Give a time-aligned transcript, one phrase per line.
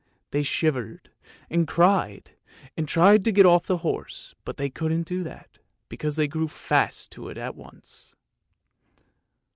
[0.31, 1.11] They shivered,
[1.47, 2.31] and cried,
[2.75, 6.47] and tried to get off the horse, but they couldn't do that, because they grew
[6.47, 8.15] fast to it at once.